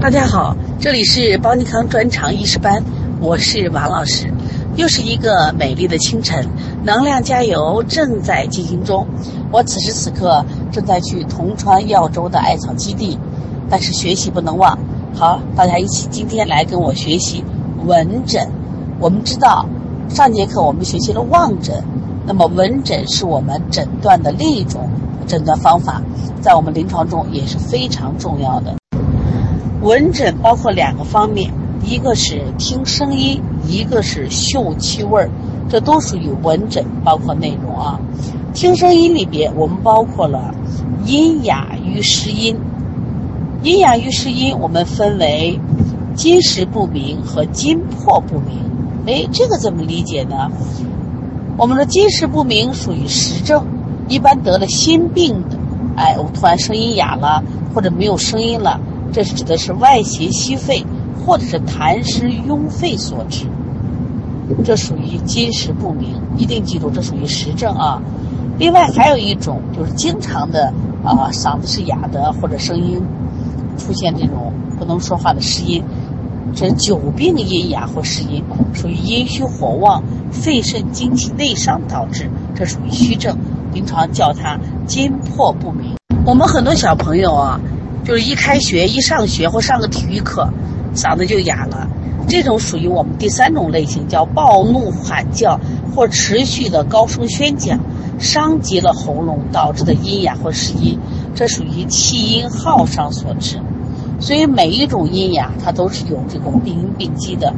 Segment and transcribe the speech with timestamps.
[0.00, 2.80] 大家好，这里是邦尼康专场医师班，
[3.20, 4.32] 我是王老师。
[4.76, 6.48] 又是一个美丽的清晨，
[6.84, 9.04] 能量加油正在进行中。
[9.50, 13.18] 我此时此刻正在去铜川耀州的艾草基地，
[13.68, 14.78] 但是学习不能忘。
[15.16, 17.44] 好，大家一起今天来跟我学习
[17.84, 18.48] 闻诊。
[19.00, 19.66] 我们知道
[20.08, 21.82] 上节课我们学习了望诊，
[22.24, 24.88] 那么闻诊是我们诊断的另一种
[25.26, 26.00] 诊断方法，
[26.40, 28.77] 在我们临床中也是非常重要的。
[29.80, 31.52] 闻诊包括两个方面，
[31.84, 35.30] 一个是听声音，一个是嗅气味儿，
[35.68, 38.00] 这都属于闻诊包括内容啊。
[38.52, 40.52] 听声音里边，我们包括了
[41.06, 42.56] 音哑与失音。
[43.62, 45.60] 音哑与失音，我们分为
[46.14, 48.58] 金石不明和金破不明。
[49.06, 50.50] 哎，这个怎么理解呢？
[51.56, 53.64] 我们的金石不明属于实症，
[54.08, 55.56] 一般得了心病的，
[55.96, 58.80] 哎，我突然声音哑了，或者没有声音了。
[59.12, 60.84] 这是指的是外邪息肺，
[61.24, 63.46] 或者是痰湿壅肺所致，
[64.64, 68.00] 这属于金石不明，一定记住，这属于实症啊。
[68.58, 70.72] 另外还有一种就是经常的
[71.04, 73.00] 啊嗓子是哑的，或者声音
[73.78, 75.82] 出现这种不能说话的失音，
[76.54, 83.36] 这久病阴哑或失音，属于阴虚火旺、肺肾精气内伤导致，这属于虚症，
[83.72, 85.96] 临床叫它金破不明。
[86.26, 87.60] 我们很多小朋友啊。
[88.08, 90.48] 就是一开学一上学或上个体育课，
[90.94, 91.86] 嗓子就哑了，
[92.26, 95.60] 这种属于我们第三种类型，叫暴怒喊叫
[95.94, 97.78] 或持续的高声宣讲，
[98.18, 100.98] 伤及了喉咙导致的阴哑或失音，
[101.34, 103.60] 这属于气阴耗伤所致。
[104.18, 107.52] 所以每一种阴哑它都是有这种病因病机的。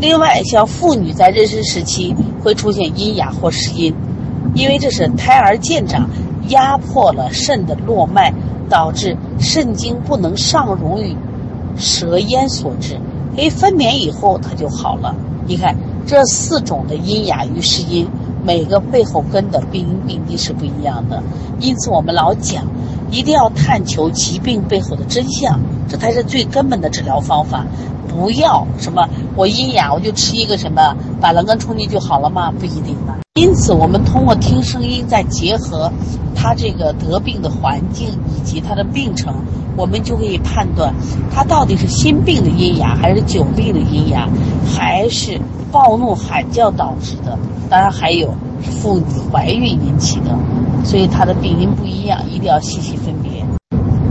[0.00, 3.94] 另外，像妇女在妊娠时期会出现阴哑或失音，
[4.56, 6.10] 因为这是胎儿健长
[6.48, 8.34] 压迫了肾的络脉。
[8.68, 11.16] 导致肾精不能上溶于
[11.76, 12.98] 舌咽所致，
[13.36, 15.14] 可分娩以后它就好了。
[15.46, 15.76] 你看
[16.06, 18.08] 这四种的阴哑与湿音，
[18.44, 21.22] 每个背后根的病因病因是不一样的。
[21.60, 22.64] 因此我们老讲，
[23.10, 27.66] 一定要探求疾病背后的真相，这才是最根本的治疗方法。
[28.14, 32.52] 不要什么我阴哑我就吃一个什么板蓝根冲剂就好了吗？
[32.58, 33.12] 不一定的。
[33.34, 35.90] 因此我们通过听声音，再结合。
[36.36, 39.32] 他这个得病的环境以及他的病程，
[39.76, 40.92] 我们就可以判断，
[41.32, 44.28] 他到底是心病的阴哑，还是久病的阴哑，
[44.66, 45.40] 还是
[45.72, 47.38] 暴怒喊叫导致的。
[47.70, 50.36] 当然还有妇女怀孕引起的，
[50.84, 53.42] 所以他的病因不一样，一定要细细分别。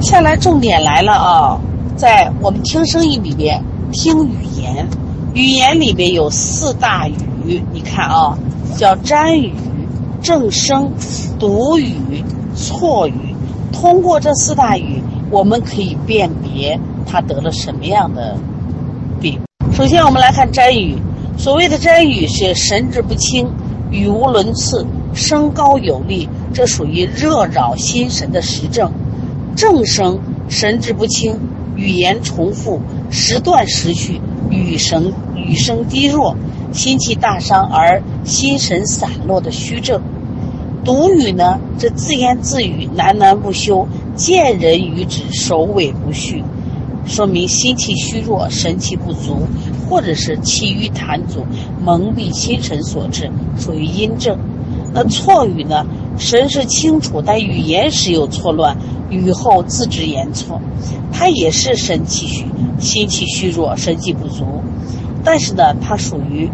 [0.01, 1.59] 下来重点来了啊，
[1.95, 3.61] 在我们听声音里边，
[3.93, 4.87] 听语言，
[5.35, 8.37] 语言里边有四大语，你看啊，
[8.75, 9.53] 叫占语。
[10.21, 10.89] 正声、
[11.37, 12.23] 读语、
[12.55, 13.35] 错语，
[13.73, 18.37] 通过这四大语，我们可以辨别他得了什么样的
[19.19, 19.37] 病。
[19.73, 20.97] 首先，我们来看占语。
[21.37, 23.45] 所谓的占语是神志不清、
[23.91, 28.89] 语无伦次、声高有力，这属于热扰心神的实症。
[29.57, 30.17] 正声
[30.47, 31.37] 神志不清，
[31.75, 32.79] 语言重复，
[33.09, 36.35] 时断时续，语声语声低弱，
[36.71, 40.01] 心气大伤而心神散落的虚症。
[40.85, 46.43] 独语呢，这自言自语，喃喃不休，见人语止，首尾不续，
[47.05, 49.47] 说明心气虚弱，神气不足，
[49.89, 51.45] 或者是气郁痰阻，
[51.81, 54.37] 蒙蔽心神所致，属于阴症。
[54.93, 55.85] 那错语呢，
[56.17, 58.77] 神是清楚，但语言时有错乱，
[59.13, 60.59] 雨后自知言错，
[61.11, 62.45] 它也是神气虚，
[62.79, 64.45] 心气虚弱，神气不足，
[65.23, 66.49] 但是呢，它属于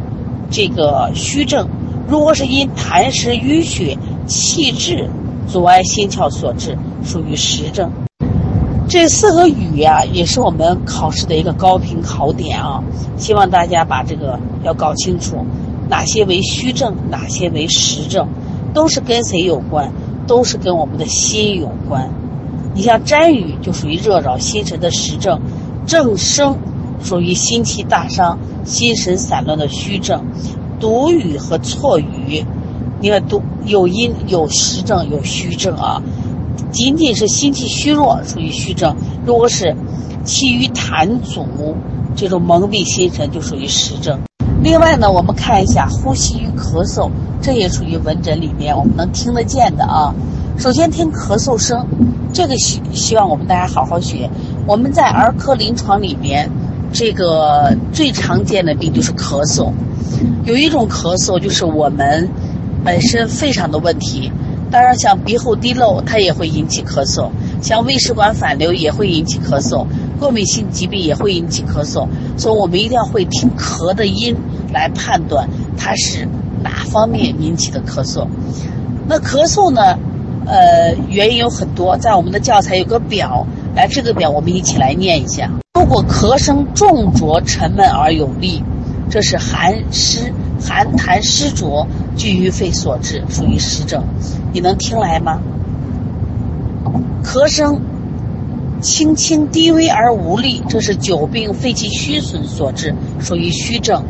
[0.52, 1.68] 这个虚症。
[2.08, 5.10] 如果是因痰湿淤血、气滞
[5.48, 7.92] 阻碍心窍所致，属于实症。
[8.88, 12.84] 这四个雨呀，也是我们考试的一个高频考点啊。
[13.18, 15.46] 希望大家把这个要搞清楚，
[15.88, 18.28] 哪些为虚症，哪些为实症，
[18.74, 19.92] 都是跟谁有关？
[20.26, 22.10] 都是跟我们的心有关。
[22.74, 25.40] 你像占语就属于热扰心神的实症，
[25.86, 26.58] 正声
[27.02, 30.24] 属于心气大伤、心神散乱的虚症。
[30.80, 32.46] 独语和错语，
[33.02, 36.02] 你看读有阴有实症有虚症啊，
[36.72, 38.96] 仅仅是心气虚弱属于虚症，
[39.26, 39.76] 如果是
[40.24, 41.46] 气郁痰阻
[42.16, 44.18] 这种蒙蔽心神就属于实症。
[44.62, 47.10] 另外呢，我们看一下呼吸与咳嗽，
[47.42, 50.14] 这也属于闻诊里面我们能听得见的啊。
[50.60, 51.88] 首先听咳嗽声，
[52.34, 54.30] 这个希希望我们大家好好学。
[54.68, 56.50] 我们在儿科临床里面，
[56.92, 59.72] 这个最常见的病就是咳嗽。
[60.44, 62.28] 有一种咳嗽，就是我们
[62.84, 64.30] 本身肺上的问题。
[64.70, 67.30] 当然，像鼻后滴漏，它也会引起咳嗽；
[67.62, 69.86] 像胃食管反流也会引起咳嗽。
[70.20, 72.06] 过敏性疾病也会引起咳嗽，
[72.36, 74.36] 所以我们一定要会听咳的音
[74.74, 75.48] 来判断
[75.78, 76.28] 它是
[76.62, 78.28] 哪方面引起的咳嗽。
[79.08, 79.98] 那咳嗽呢？
[80.50, 85.48] 呃，原因有很多，在我们的教材有个表，来这个表我们一起来念一下。
[85.76, 88.64] 如果咳声重浊沉闷而有力，
[89.12, 91.86] 这是寒湿、寒痰湿浊
[92.18, 94.04] 聚于肺所致，属于湿症。
[94.52, 95.40] 你能听来吗？
[97.24, 97.80] 咳声
[98.82, 104.04] 轻轻低微而无力，这是久病肺气虚损所致，属于虚症。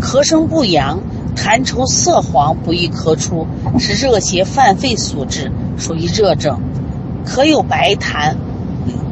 [0.00, 1.00] 咳声不扬。
[1.36, 3.46] 痰稠色黄不易咳出，
[3.78, 6.60] 是热邪犯肺所致，属于热症。
[7.24, 8.36] 可有白痰，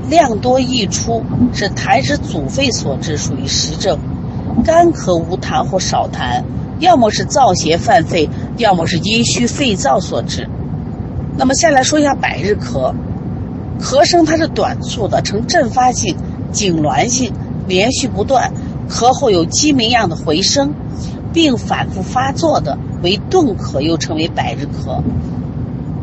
[0.08, 3.98] 量多易出，是痰湿阻肺所致，属于实症。
[4.64, 6.44] 干咳无痰或少痰，
[6.78, 8.28] 要么是燥邪犯肺，
[8.58, 10.48] 要么是阴虚肺燥所致。
[11.36, 12.94] 那么下来说一下百日咳，
[13.80, 16.14] 咳声它是短促的，呈阵发性、
[16.52, 17.32] 痉挛性，
[17.66, 18.52] 连续不断，
[18.88, 20.72] 咳后有鸡鸣样的回声。
[21.30, 25.02] 并反复发作的为顿咳，又称为百日咳。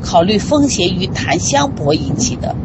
[0.05, 2.55] 考虑风邪与痰相搏引起的。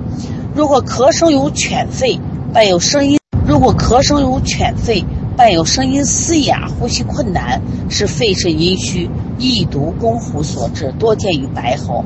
[0.54, 2.20] 如果咳声有犬吠，
[2.52, 5.02] 伴有声音；如果咳声有犬吠，
[5.36, 9.08] 伴有声音嘶哑、呼吸困难，是肺肾阴虚、
[9.38, 12.04] 易毒攻虎所致，多见于白喉。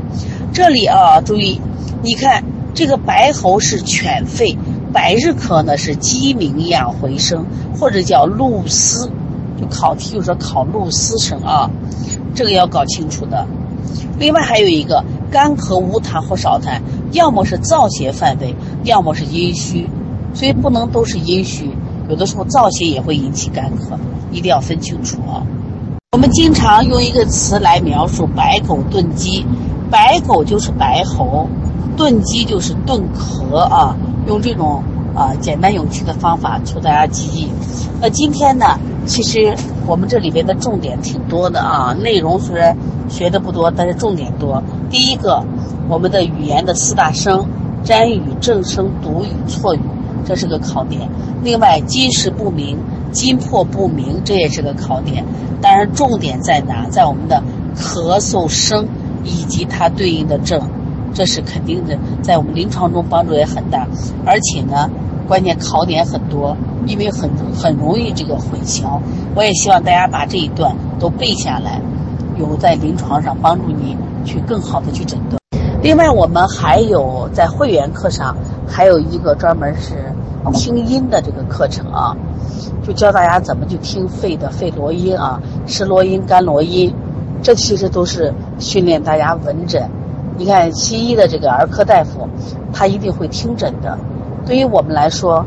[0.53, 1.61] 这里啊，注意，
[2.03, 2.45] 你看
[2.75, 4.57] 这个白喉是犬吠，
[4.93, 7.45] 百日咳呢是鸡鸣一样回声，
[7.81, 9.11] 或者叫露嘶。
[9.61, 11.71] 就考题，就说考露丝声啊，
[12.35, 13.47] 这个要搞清楚的。
[14.19, 16.81] 另外还有一个干咳无痰或少痰，
[17.13, 18.55] 要么是燥邪犯肺，
[18.85, 19.89] 要么是阴虚，
[20.33, 21.71] 所以不能都是阴虚，
[22.09, 23.97] 有的时候燥邪也会引起干咳，
[24.31, 25.43] 一定要分清楚啊。
[26.13, 29.45] 我们经常用一个词来描述白狗炖鸡，
[29.91, 31.49] 白狗就是白喉，
[31.97, 33.97] 炖鸡就是炖咳啊，
[34.29, 34.83] 用这种
[35.15, 37.49] 啊简单有趣的方法求大家记忆。
[38.01, 38.79] 那今天呢？
[39.07, 39.55] 其实
[39.87, 42.77] 我们这里边的重点挺多的啊，内容虽然
[43.09, 44.63] 学的不多，但是重点多。
[44.91, 45.45] 第一个，
[45.89, 47.47] 我们的语言的四大声：
[47.83, 49.81] 占语、正声、读语、错语，
[50.25, 51.09] 这是个考点。
[51.43, 52.79] 另外，金石不明、
[53.13, 55.25] 金破不明，这也是个考点。
[55.61, 56.87] 当然，重点在哪？
[56.89, 57.43] 在我们的
[57.77, 58.89] 咳嗽声
[59.23, 60.63] 以及它对应的症，
[61.13, 63.87] 这是肯定的，在我们临床中帮助也很大。
[64.25, 64.89] 而且呢。
[65.27, 66.57] 关键考点很多，
[66.87, 69.01] 因为很很容易这个混淆。
[69.35, 71.81] 我也希望大家把这一段都背下来，
[72.39, 75.39] 有在临床上帮助你去更好的去诊断。
[75.83, 78.35] 另外，我们还有在会员课上
[78.67, 79.95] 还有一个专门是
[80.53, 82.17] 听音的这个课程啊，
[82.83, 86.95] 就教大家怎么去听肺的肺罗音啊，湿罗音、干罗音，
[87.43, 89.91] 这其实都是训练大家闻诊。
[90.37, 92.29] 你看西医的这个儿科大夫，
[92.73, 93.99] 他一定会听诊的。
[94.47, 95.45] 对于我们来说，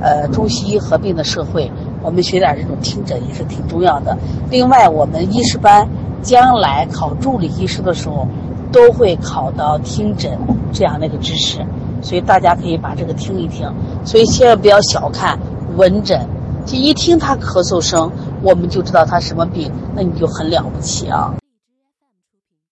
[0.00, 1.70] 呃，中西医合并的社会，
[2.02, 4.16] 我们学点这种听诊也是挺重要的。
[4.50, 5.86] 另外，我们医师班
[6.22, 8.26] 将来考助理医师的时候，
[8.72, 10.38] 都会考到听诊
[10.72, 11.58] 这样的一个知识，
[12.02, 13.70] 所以大家可以把这个听一听。
[14.04, 15.38] 所以千万不要小看
[15.76, 16.20] 闻诊，
[16.64, 18.10] 就一听他咳嗽声，
[18.42, 21.34] 我们就知道他什么病，那你就很了不起啊。